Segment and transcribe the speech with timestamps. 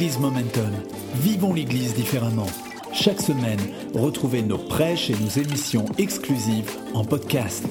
[0.00, 0.70] Église Momentum.
[1.16, 2.46] Vivons l'Église différemment.
[2.90, 3.60] Chaque semaine,
[3.92, 7.66] retrouvez nos prêches et nos émissions exclusives en podcast.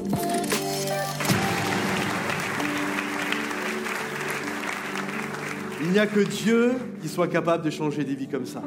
[5.81, 8.61] Il n'y a que Dieu qui soit capable de changer des vies comme ça.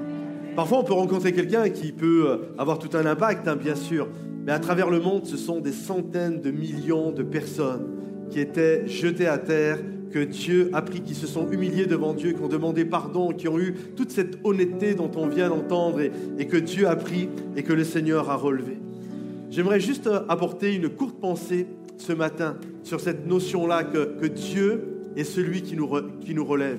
[0.56, 4.08] Parfois, on peut rencontrer quelqu'un qui peut euh, avoir tout un impact, hein, bien sûr,
[4.44, 7.86] mais à travers le monde, ce sont des centaines de millions de personnes
[8.28, 9.78] qui étaient jetées à terre,
[10.12, 13.48] que Dieu a pris, qui se sont humiliés devant Dieu, qui ont demandé pardon, qui
[13.48, 17.62] ont eu toute cette honnêteté dont on vient d'entendre et, que Dieu a pris et
[17.62, 18.78] que le Seigneur a relevé.
[19.50, 21.66] J'aimerais juste euh, apporter une courte pensée
[21.98, 24.84] ce matin sur cette notion-là que, Dieu
[25.16, 26.78] est celui qui nous relève.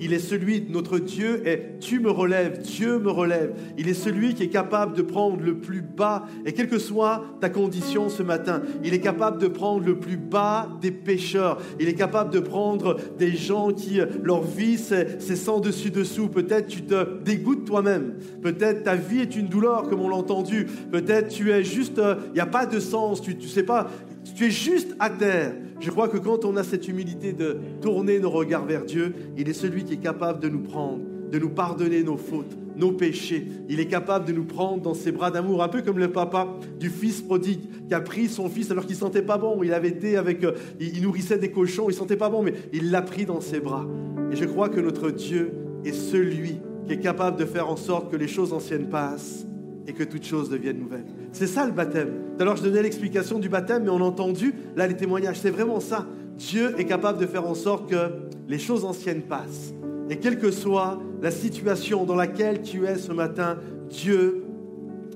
[0.00, 3.54] Il est celui, notre Dieu est tu me relèves, Dieu me relève.
[3.76, 7.24] Il est celui qui est capable de prendre le plus bas, et quelle que soit
[7.40, 11.58] ta condition ce matin, il est capable de prendre le plus bas des pécheurs.
[11.80, 16.28] Il est capable de prendre des gens qui, leur vie, c'est sans dessus-dessous.
[16.28, 18.14] Peut-être tu te dégoûtes toi-même.
[18.42, 20.66] Peut-être ta vie est une douleur, comme on l'a entendu.
[20.90, 23.88] Peut-être tu es juste, il n'y a pas de sens, tu ne sais pas,
[24.34, 25.54] tu es juste à terre.
[25.80, 29.48] Je crois que quand on a cette humilité de tourner nos regards vers Dieu, il
[29.48, 33.46] est celui qui est capable de nous prendre, de nous pardonner nos fautes, nos péchés.
[33.68, 36.48] Il est capable de nous prendre dans ses bras d'amour, un peu comme le papa
[36.80, 39.62] du fils prodigue qui a pris son fils alors qu'il sentait pas bon.
[39.62, 42.90] Il avait été avec, euh, il nourrissait des cochons, il sentait pas bon, mais il
[42.90, 43.86] l'a pris dans ses bras.
[44.32, 45.52] Et je crois que notre Dieu
[45.84, 49.46] est celui qui est capable de faire en sorte que les choses anciennes passent
[49.86, 51.04] et que toute chose devienne nouvelle.
[51.38, 52.14] C'est ça le baptême.
[52.40, 55.38] Alors je donnais l'explication du baptême, mais on a entendu là les témoignages.
[55.38, 56.04] C'est vraiment ça.
[56.36, 58.10] Dieu est capable de faire en sorte que
[58.48, 59.72] les choses anciennes passent.
[60.10, 64.46] Et quelle que soit la situation dans laquelle tu es ce matin, Dieu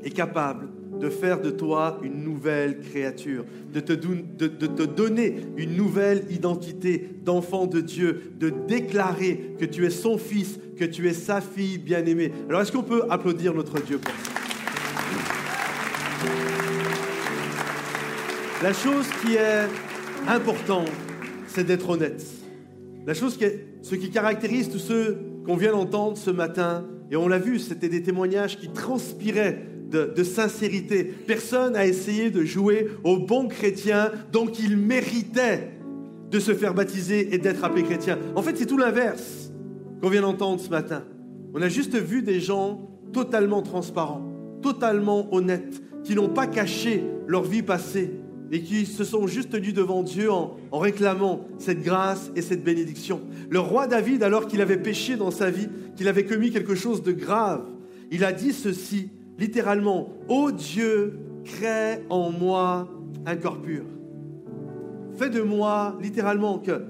[0.05, 0.69] est capable
[1.01, 7.05] de faire de toi une nouvelle créature, de te, de te donner une nouvelle identité
[7.25, 11.79] d'enfant de Dieu, de déclarer que tu es son fils, que tu es sa fille
[11.79, 12.31] bien-aimée.
[12.49, 14.32] Alors est-ce qu'on peut applaudir notre Dieu pour ça?
[18.63, 19.67] La chose qui est
[20.29, 20.89] importante,
[21.49, 22.25] c'est d'être honnête.
[23.05, 23.45] La chose qui
[23.83, 27.89] ce qui caractérise tous ceux qu'on vient d'entendre ce matin, et on l'a vu, c'était
[27.89, 31.03] des témoignages qui transpiraient de, de, sincérité.
[31.03, 35.71] Personne n'a essayé de jouer au bon chrétien, donc il méritait
[36.31, 38.17] de se faire baptiser et d'être appelé chrétien.
[38.37, 39.51] En fait, c'est tout l'inverse
[40.01, 41.03] qu'on vient d'entendre ce matin.
[41.53, 44.23] On a juste vu des gens totalement transparents,
[44.63, 48.22] totalement honnêtes, qui n'ont pas caché leur vie passée,
[48.53, 53.23] et qui se sont juste tenus devant Dieu en, réclamant cette grâce et cette bénédiction.
[53.49, 57.03] Le roi David, alors qu'il avait péché dans sa vie, qu'il avait commis quelque chose
[57.03, 57.65] de grave,
[58.11, 59.09] il a dit ceci,
[59.39, 62.89] littéralement, Ô Dieu, crée en moi
[63.25, 63.85] un corps pur.
[65.17, 66.83] Fais de moi, littéralement, que,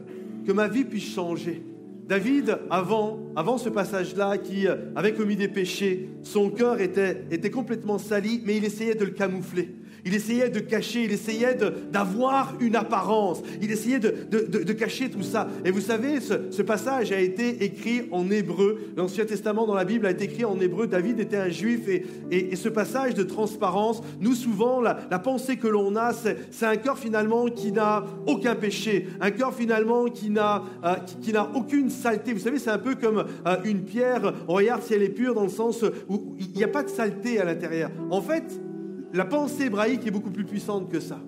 [0.44, 1.64] que ma vie puisse changer.
[2.08, 7.98] David, avant, avant ce passage-là, qui avait commis des péchés, son cœur était, était complètement
[7.98, 9.76] sali, mais il essayait de le camoufler.
[10.04, 11.56] Il essayait de cacher, il essayait
[11.92, 15.48] d'avoir une apparence, il essayait de, cacher tout ça.
[15.64, 18.80] Et vous savez, ce, passage a été écrit en hébreu.
[18.96, 20.86] L'Ancien Testament dans la Bible a été écrit en hébreu.
[20.86, 25.94] David était un juif et, ce passage de transparence, nous souvent, la, pensée que l'on
[25.96, 30.94] a, c'est un cœur finalement qui n'a aucun péché, un cœur finalement qui n'a euh,
[31.20, 32.32] qui, n'a aucune saleté.
[32.32, 35.34] Vous savez, c'est un peu comme euh, une pierre, on regarde si elle est pure
[35.34, 37.90] dans le sens où il n'y a pas de saleté à l'intérieur.
[38.10, 38.60] En fait,
[39.12, 41.20] la pensée hébraïque est beaucoup plus puissante que ça.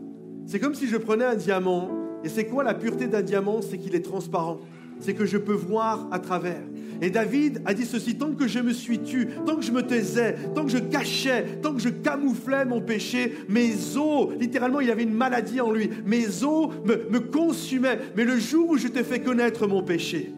[0.46, 1.90] C'est comme si je prenais un diamant,
[2.22, 3.60] et c'est quoi la pureté d'un diamant?
[3.60, 4.60] C'est qu'il est transparent,
[5.00, 6.62] c'est que je peux voir à travers.
[7.02, 9.82] Et David a dit ceci, tant que je me suis tu, tant que je me
[9.82, 14.88] taisais, tant que je cachais, tant que je camouflais mon péché, mes os, littéralement il
[14.88, 17.98] y avait une maladie en lui, mes os me, me consumaient.
[18.16, 20.32] Mais le jour où je t'ai fait connaître mon péché,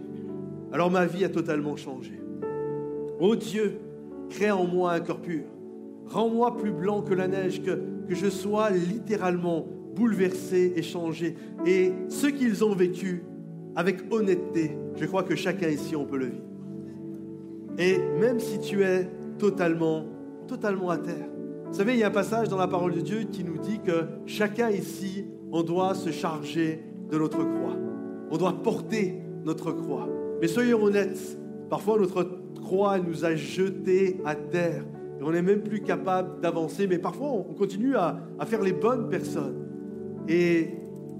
[0.72, 2.18] alors ma vie a totalement changé.
[3.20, 3.78] Oh Dieu,
[4.30, 5.44] crée en moi un corps pur
[6.08, 7.78] Rends-moi plus blanc que la neige, que,
[8.08, 11.34] je sois littéralement bouleversé et changé.
[11.66, 13.24] Et ce qu'ils ont vécu
[13.74, 16.44] avec honnêteté, je crois que chacun ici, on peut le vivre.
[17.78, 19.08] Et même si tu es
[19.38, 20.04] totalement,
[20.46, 21.28] totalement à terre.
[21.66, 23.80] Vous savez, il y a un passage dans la parole de Dieu qui nous dit
[23.84, 27.76] que chacun ici, on doit se charger de notre croix.
[28.30, 30.08] On doit porter notre croix.
[30.40, 31.38] Mais soyons honnêtes,
[31.68, 32.24] parfois notre
[32.62, 34.84] croix nous a jetés à terre
[35.22, 39.66] on n'est même plus capable d'avancer, mais parfois on continue à, faire les bonnes personnes.
[40.28, 40.70] Et,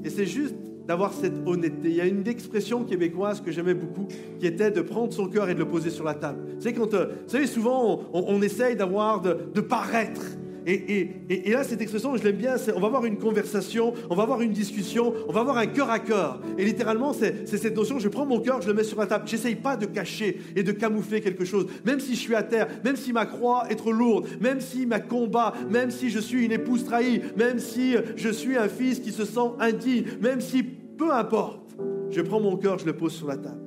[0.09, 0.55] c'est juste
[0.87, 1.89] d'avoir cette honnêteté.
[1.89, 4.07] Il y a une expression québécoise que j'aimais beaucoup,
[4.39, 6.39] qui était de prendre son cœur et de le poser sur la table.
[6.61, 10.23] Savez, quand, euh, vous savez souvent, on, essaye d'avoir, de, paraître.
[10.69, 14.25] Et, là, cette expression, je l'aime bien, c'est on va avoir une conversation, on va
[14.25, 16.41] avoir une discussion, on va avoir un cœur à cœur.
[16.59, 19.29] Et littéralement, c'est cette notion, je prends mon cœur, je le mets sur la table.
[19.29, 21.67] J'essaye pas de cacher et de camoufler quelque chose.
[21.85, 24.87] Même si je suis à terre, même si ma croix est trop lourde, même si
[24.87, 28.99] ma combat, même si je suis une épouse trahie, même si je suis un fils
[28.99, 31.77] qui se sent indigne, même si peu importe,
[32.11, 33.61] je prends mon cœur, je le pose sur la table.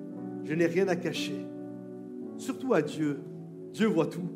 [0.44, 1.46] Je n'ai rien à cacher.
[2.38, 3.20] Surtout à Dieu.
[3.72, 4.30] Dieu voit tout.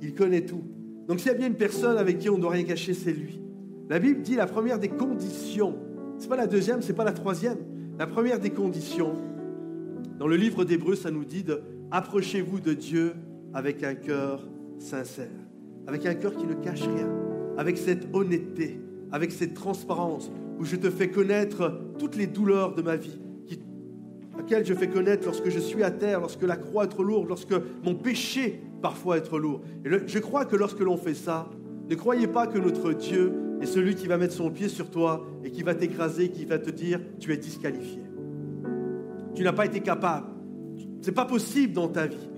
[0.00, 0.64] Il connaît tout.
[1.08, 3.12] Donc s'il y a bien une personne avec qui on ne doit rien cacher, c'est
[3.12, 3.40] lui.
[3.88, 5.76] La Bible dit la première des conditions.
[6.18, 7.58] Ce n'est pas la deuxième, ce n'est pas la troisième.
[7.98, 9.14] La première des conditions,
[10.18, 11.60] dans le livre d'Hébreu, ça nous dit de
[11.90, 13.14] approchez-vous de Dieu
[13.52, 15.28] avec un cœur sincère,
[15.86, 17.08] avec un cœur qui ne cache rien,
[17.58, 22.82] avec cette honnêteté, avec cette transparence, où je te fais connaître toutes les douleurs de
[22.82, 23.58] ma vie, qui,
[24.36, 27.28] laquelle je fais connaître lorsque je suis à terre, lorsque la croix est trop lourde,
[27.28, 27.54] lorsque
[27.84, 29.62] mon péché parfois trop lourd.
[29.84, 31.48] Je crois que lorsque l'on fait ça,
[31.88, 33.32] ne croyez pas que notre Dieu
[33.62, 36.58] est celui qui va mettre son pied sur toi et qui va t'écraser, qui va
[36.58, 38.02] te dire tu es disqualifié.
[39.34, 40.26] Tu n'as pas été capable.
[41.00, 42.28] C'est pas possible dans ta vie.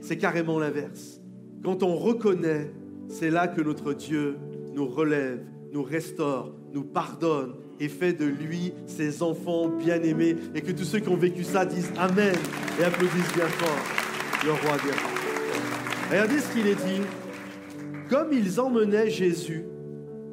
[0.00, 1.20] C'est carrément l'inverse.
[1.62, 2.72] Quand on reconnaît,
[3.08, 4.36] c'est là que notre Dieu
[4.74, 10.36] nous relève, nous restaure, nous pardonne et fait de lui ses enfants bien-aimés.
[10.54, 12.34] Et que tous ceux qui ont vécu ça disent Amen
[12.80, 15.11] et applaudissent bien fort le roi des.
[16.12, 17.00] Regardez ce qu'il est dit.
[18.10, 19.64] Comme ils emmenaient Jésus,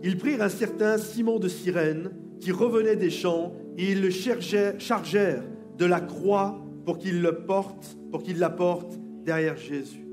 [0.04, 2.12] ils prirent un certain Simon de Cyrène
[2.42, 5.46] qui revenait des champs et ils le chargèrent
[5.78, 10.06] de la croix pour qu'il la porte derrière Jésus.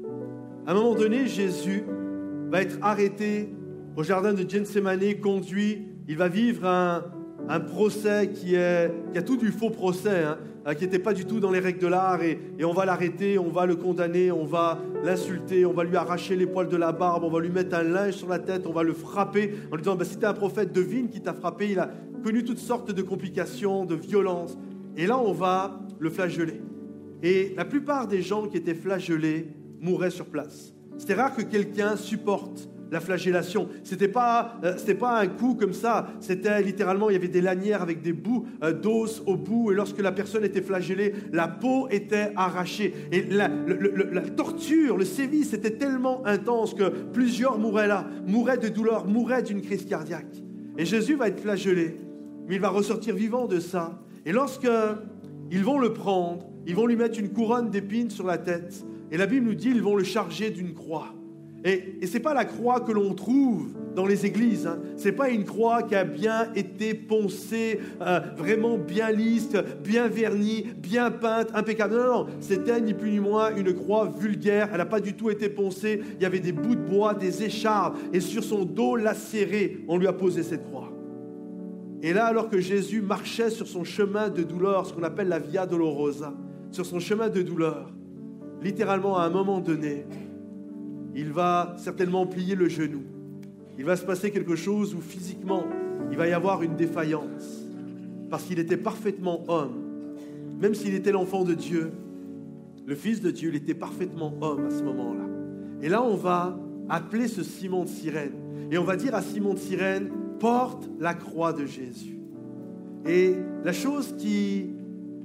[0.68, 1.82] À un moment donné, Jésus
[2.48, 3.52] va être arrêté
[3.96, 7.02] au jardin de Gethsemane, conduit il va vivre un,
[7.60, 11.24] procès qui, est, qui a tout du faux procès, hein, euh, qui n'était pas du
[11.24, 14.44] tout dans les règles de l'art, et, on va l'arrêter, on va le condamner, on
[14.44, 17.76] va l'insulter, on va lui arracher les poils de la barbe, on va lui mettre
[17.76, 20.72] un linge sur la tête, on va le frapper en lui disant, bah, un prophète,
[20.72, 21.90] devine qui t'a frappé, il a
[22.24, 24.58] connu toutes sortes de complications, de violences,
[24.96, 26.60] et là on va le flageller.
[27.22, 29.48] Et la plupart des gens qui étaient flagellés
[29.80, 30.74] mouraient sur place.
[30.98, 33.68] C'était rare que quelqu'un supporte la flagellation.
[33.84, 36.06] C'était pas, euh, pas un coup comme ça.
[36.20, 39.72] C'était littéralement, il y avait des lanières avec des bouts euh, d'os au bout.
[39.72, 42.94] Et lorsque la personne était flagellée, la peau était arrachée.
[43.12, 48.68] Et la, la torture, le sévice était tellement intense que plusieurs mouraient là, mouraient de
[48.68, 50.42] douleur, mouraient d'une crise cardiaque.
[50.78, 51.98] Et Jésus va être flagellé,
[52.46, 53.98] mais il va ressortir vivant de ça.
[54.26, 54.68] Et lorsque
[55.50, 58.84] ils vont le prendre, ils vont lui mettre une couronne d'épines sur la tête.
[59.10, 61.15] Et la Bible nous dit, ils vont le charger d'une croix.
[61.66, 64.68] Et, ce n'est pas la croix que l'on trouve dans les églises.
[64.68, 64.78] Hein.
[64.96, 69.50] Ce n'est pas une croix qui a bien été poncée, euh, vraiment bien lisse,
[69.82, 71.96] bien vernie, bien peinte, impeccable.
[71.96, 72.26] Non, non, non.
[72.38, 74.68] C'était ni plus ni moins une croix vulgaire.
[74.70, 76.00] Elle n'a pas du tout été poncée.
[76.14, 77.98] Il y avait des bouts de bois, des écharpes.
[78.12, 80.92] Et sur son dos lacéré, on lui a posé cette croix.
[82.00, 85.40] Et là, alors que Jésus marchait sur son chemin de douleur, ce qu'on appelle la
[85.40, 86.32] Via Dolorosa,
[86.70, 87.92] sur son chemin de douleur,
[88.62, 90.06] littéralement à un moment donné,
[91.16, 93.02] il va certainement plier le genou.
[93.78, 95.64] Il va se passer quelque chose où physiquement,
[96.10, 97.64] il va y avoir une défaillance.
[98.30, 99.82] Parce qu'il était parfaitement homme.
[100.60, 101.90] Même s'il était l'enfant de Dieu,
[102.86, 105.24] le Fils de Dieu, il était parfaitement homme à ce moment-là.
[105.82, 106.58] Et là, on va
[106.88, 108.32] appeler ce Simon de Cyrène.
[108.70, 112.18] Et on va dire à Simon de Cyrène, porte la croix de Jésus.
[113.06, 113.34] Et
[113.64, 114.70] la chose qui,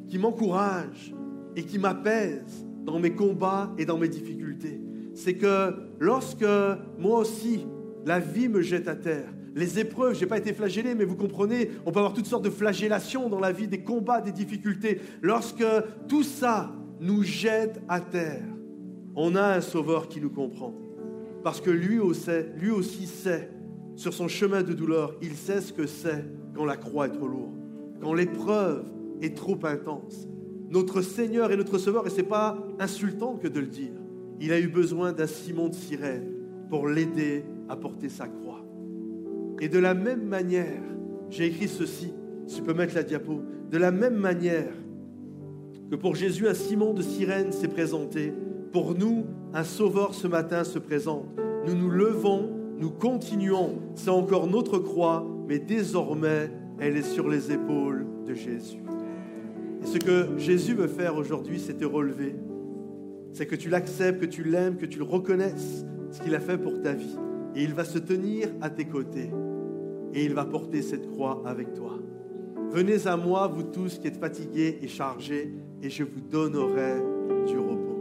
[0.08, 1.14] qui m'encourage
[1.56, 4.81] et qui m'apaise dans mes combats et dans mes difficultés,
[5.22, 6.46] c'est que lorsque
[6.98, 7.66] moi aussi,
[8.06, 11.16] la vie me jette à terre, les épreuves, je n'ai pas été flagellé, mais vous
[11.16, 15.00] comprenez, on peut avoir toutes sortes de flagellations dans la vie, des combats, des difficultés.
[15.22, 15.66] Lorsque
[16.08, 18.44] tout ça nous jette à terre,
[19.16, 20.74] on a un sauveur qui nous comprend.
[21.44, 23.52] Parce que lui aussi, lui aussi sait,
[23.96, 26.26] sur son chemin de douleur, il sait ce que c'est
[26.56, 27.60] quand la croix est trop lourde,
[28.02, 28.86] quand l'épreuve
[29.22, 30.28] est trop intense.
[30.70, 34.01] Notre Seigneur et notre Sauveur, et ce n'est pas insultant que de le dire,
[34.42, 36.28] il a eu besoin d'un Simon de Cyrène
[36.68, 38.66] pour l'aider à porter sa croix.
[39.62, 40.82] Et de la même manière,
[41.30, 42.12] j'ai écrit ceci,
[42.48, 44.74] tu peux mettre la diapo, de la même manière
[45.92, 48.34] que pour Jésus, un Simon de Cyrène s'est présenté,
[48.72, 51.28] pour nous, un sauveur ce matin se présente.
[51.68, 57.52] Nous nous levons, nous continuons, c'est encore notre croix, mais désormais, elle est sur les
[57.52, 58.82] épaules de Jésus.
[59.84, 62.36] Et ce que Jésus veut faire aujourd'hui, c'est te relever
[63.34, 66.58] c'est que tu l'acceptes, que tu l'aimes, que tu le reconnaisses, ce qu'il a fait
[66.58, 67.18] pour ta vie.
[67.56, 69.32] Et il va se tenir à tes côtés.
[70.14, 71.98] Et il va porter cette croix avec toi.
[72.72, 77.02] Venez à moi, vous tous qui êtes fatigués et chargés, et je vous donnerai
[77.48, 78.00] du repos.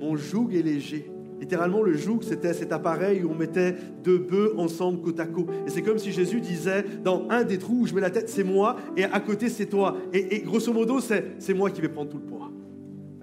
[0.00, 1.10] Mon joug est léger
[1.40, 5.48] Littéralement, le joug, c'était cet appareil où on mettait deux bœufs ensemble côte à côte.
[5.66, 8.28] Et c'est comme si Jésus disait, dans un des trous où je mets la tête,
[8.28, 9.96] c'est moi, et à côté, c'est toi.
[10.12, 12.50] Et, grosso modo, c'est moi qui vais prendre tout le poids.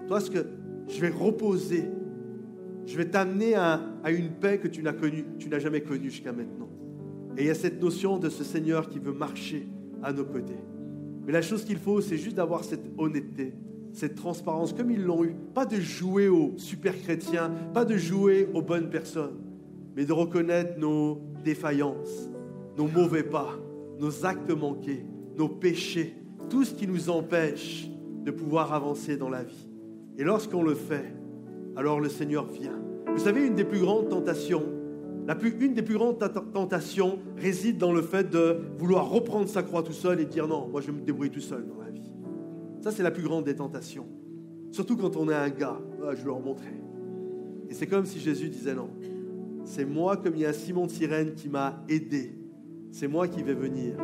[0.06, 0.46] Toi, ce que
[0.88, 1.84] je vais reposer,
[2.86, 6.32] je vais t'amener à, une paix que tu n'as connue, tu n'as jamais connue jusqu'à
[6.32, 6.68] maintenant.
[7.36, 9.66] Et il y a cette notion de ce Seigneur qui veut marcher
[10.02, 10.58] à nos côtés.
[11.24, 13.54] Mais la chose qu'il faut, c'est juste d'avoir cette honnêteté,
[13.92, 15.34] cette transparence, comme ils l'ont eu.
[15.54, 19.38] Pas de jouer aux super chrétiens, pas de jouer aux bonnes personnes,
[19.96, 22.28] mais de reconnaître nos défaillances,
[22.76, 23.58] nos mauvais pas,
[23.98, 25.06] nos actes manqués,
[25.38, 26.14] nos péchés,
[26.50, 27.88] tout ce qui nous empêche
[28.24, 29.71] de pouvoir avancer dans la vie.
[30.18, 31.14] Et lorsqu'on le fait,
[31.76, 32.78] alors le Seigneur vient.
[33.08, 34.64] Vous savez, une des plus grandes tentations,
[35.60, 36.18] une des plus grandes
[36.52, 40.68] tentations réside dans le fait de vouloir reprendre sa croix tout seul et dire non,
[40.68, 42.12] moi je vais me débrouiller tout seul dans la vie.
[42.80, 44.06] Ça, c'est la plus grande des tentations.
[44.72, 45.78] Surtout quand on est un gars.
[46.04, 46.74] Ah, je vais leur montrer.
[47.68, 48.90] Et c'est comme si Jésus disait non.
[49.64, 52.34] C'est moi, comme il y a Simon de Sirène qui m'a aidé.
[52.90, 53.94] C'est moi qui vais venir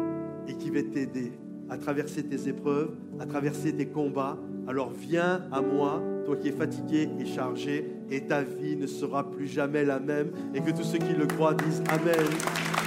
[0.47, 1.33] et qui vais t'aider
[1.69, 4.39] à traverser tes épreuves, à traverser tes combats.
[4.69, 9.31] Alors viens à moi, toi qui es fatigué et chargé, et ta vie ne sera
[9.31, 10.31] plus jamais la même.
[10.55, 12.27] Et que tous ceux qui le croient disent Amen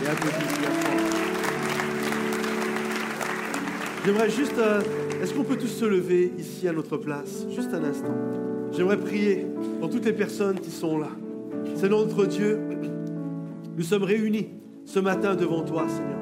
[0.04, 0.60] et applaudissent.
[4.06, 4.82] J'aimerais juste euh,
[5.24, 7.48] est-ce qu'on peut tous se lever ici à notre place?
[7.50, 8.16] Juste un instant.
[8.72, 9.48] J'aimerais prier
[9.80, 11.10] pour toutes les personnes qui sont là.
[11.74, 12.60] Seigneur notre Dieu,
[13.76, 14.50] nous sommes réunis
[14.86, 16.20] ce matin devant toi, Seigneur.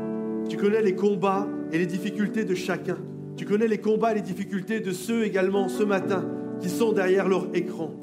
[0.48, 2.98] Tu connais les combats et les difficultés de chacun.
[3.40, 6.26] Tu connais les combats et les difficultés de ceux également ce matin
[6.60, 7.94] qui sont derrière leur écran.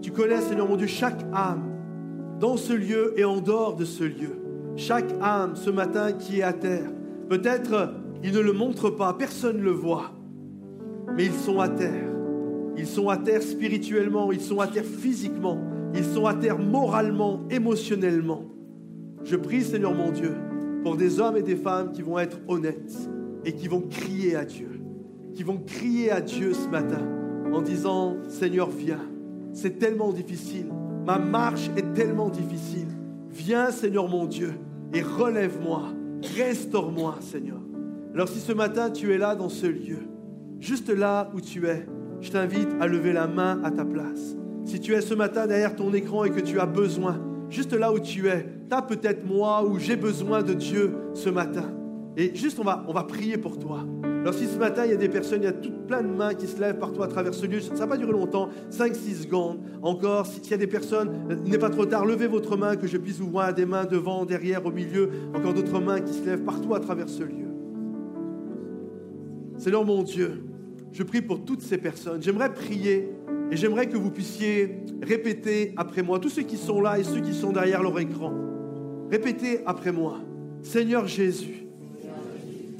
[0.00, 1.72] Tu connais, Seigneur mon Dieu, chaque âme
[2.38, 4.40] dans ce lieu et en dehors de ce lieu.
[4.76, 6.88] Chaque âme ce matin qui est à terre.
[7.28, 10.12] Peut-être il ne le montre pas, personne ne le voit
[11.16, 12.08] mais ils sont à terre.
[12.76, 15.58] Ils sont à terre spirituellement, ils sont à terre physiquement,
[15.96, 18.44] ils sont à terre moralement, émotionnellement.
[19.24, 20.36] Je prie, Seigneur mon Dieu,
[20.84, 23.10] pour des hommes et des femmes qui vont être honnêtes
[23.44, 24.80] et qui vont crier à Dieu,
[25.34, 27.06] qui vont crier à Dieu ce matin
[27.52, 29.00] en disant, Seigneur, viens,
[29.52, 30.66] c'est tellement difficile,
[31.06, 32.88] ma marche est tellement difficile.
[33.30, 34.52] Viens, Seigneur mon Dieu,
[34.92, 35.92] et relève-moi,
[36.36, 37.60] restaure-moi, Seigneur.
[38.14, 40.00] Alors si ce matin tu es là dans ce lieu,
[40.58, 41.86] juste là où tu es,
[42.20, 44.36] je t'invite à lever la main à ta place.
[44.64, 47.92] Si tu es ce matin derrière ton écran et que tu as besoin, juste là
[47.92, 51.72] où tu es, as peut-être moi ou j'ai besoin de Dieu ce matin.
[52.16, 53.86] Et juste, on va, on va prier pour toi.
[54.20, 56.08] Alors si ce matin, il y a des personnes, il y a tout plein de
[56.08, 58.12] mains qui se lèvent par toi à travers ce lieu, ça ne va pas durer
[58.12, 59.60] longtemps, 5-6 secondes.
[59.80, 61.10] Encore, s'il y a des personnes,
[61.46, 64.26] n'est pas trop tard, levez votre main, que je puisse vous voir des mains devant,
[64.26, 65.08] derrière, au milieu.
[65.34, 67.48] Encore d'autres mains qui se lèvent partout à travers ce lieu.
[69.56, 70.44] Seigneur mon Dieu,
[70.92, 72.22] je prie pour toutes ces personnes.
[72.22, 73.08] J'aimerais prier
[73.50, 77.20] et j'aimerais que vous puissiez répéter après moi, tous ceux qui sont là et ceux
[77.20, 78.32] qui sont derrière leur écran.
[79.10, 80.18] Répétez après moi,
[80.62, 81.69] Seigneur Jésus.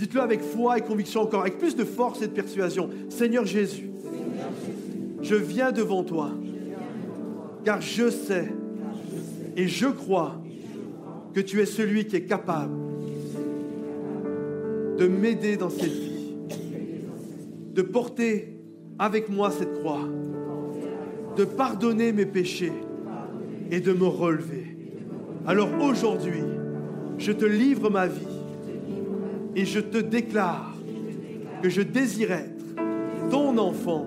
[0.01, 2.89] Dites-le avec foi et conviction encore, avec plus de force et de persuasion.
[3.11, 3.91] Seigneur Jésus,
[5.21, 6.31] je viens devant toi,
[7.67, 8.49] car je sais
[9.59, 10.41] et je crois
[11.35, 12.73] que tu es celui qui est capable
[14.97, 16.35] de m'aider dans cette vie
[17.75, 18.57] de porter
[18.99, 20.09] avec moi cette croix,
[21.37, 22.73] de pardonner mes péchés
[23.71, 24.79] et de me relever.
[25.47, 26.43] Alors aujourd'hui,
[27.19, 28.40] je te livre ma vie
[29.57, 30.75] et je te déclare
[31.63, 32.65] que je désire être
[33.31, 34.07] ton enfant.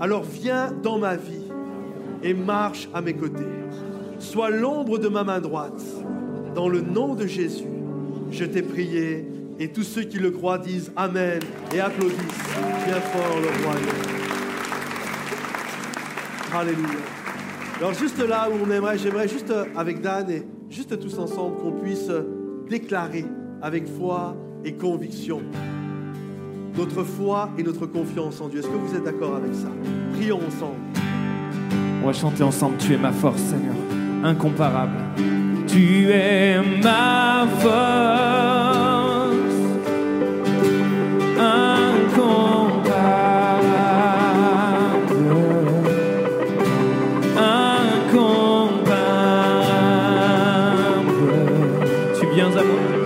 [0.00, 1.48] Alors viens dans ma vie
[2.22, 3.44] et marche à mes côtés.
[4.18, 5.82] Sois l'ombre de ma main droite.
[6.54, 7.64] Dans le nom de Jésus,
[8.30, 9.26] je t'ai prié
[9.58, 11.40] et tous ceux qui le croient disent Amen
[11.74, 12.18] et applaudissent
[12.86, 13.74] bien fort le roi.
[16.52, 16.88] Alléluia.
[17.78, 21.72] Alors juste là où on aimerait, j'aimerais juste avec Dan et juste tous ensemble qu'on
[21.72, 22.10] puisse
[22.68, 23.24] déclarer
[23.62, 25.42] avec foi et conviction.
[26.76, 28.60] Notre foi et notre confiance en Dieu.
[28.60, 29.68] Est-ce que vous êtes d'accord avec ça?
[30.14, 30.78] Prions ensemble.
[32.02, 32.76] On va chanter ensemble.
[32.78, 33.74] Tu es ma force, Seigneur.
[34.24, 34.96] Incomparable.
[35.66, 37.70] Tu es ma force.
[41.38, 43.30] Incomparable.
[52.34, 52.99] viens à moi.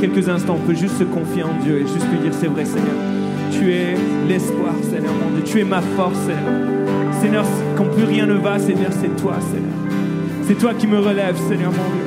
[0.00, 2.64] Quelques instants, on peut juste se confier en Dieu et juste lui dire c'est vrai
[2.64, 2.94] Seigneur.
[3.50, 3.94] Tu es
[4.28, 5.42] l'espoir, Seigneur mon Dieu.
[5.44, 7.12] Tu es ma force, Seigneur.
[7.20, 7.44] Seigneur,
[7.76, 9.72] quand plus rien ne va, Seigneur, c'est toi, Seigneur.
[10.46, 12.04] C'est toi qui me relève, Seigneur mon Dieu.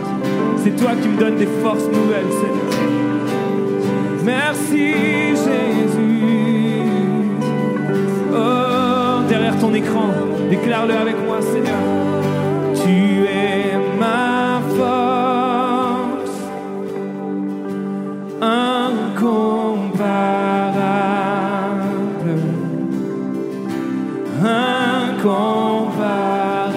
[0.63, 2.71] C'est toi qui me donne des forces nouvelles, Seigneur.
[4.24, 4.93] Merci,
[5.30, 6.21] Jésus.
[8.34, 10.10] Oh, derrière ton écran,
[10.50, 11.82] déclare-le avec moi, Seigneur.
[12.84, 13.50] Tu es
[25.21, 26.71] Convara,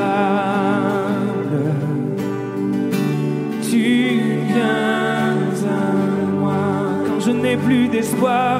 [3.62, 5.32] tu viens
[5.66, 6.64] à moi
[7.06, 8.53] quand je n'ai plus d'espoir.